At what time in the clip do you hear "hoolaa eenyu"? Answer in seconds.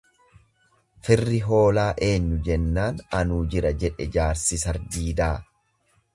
1.49-2.39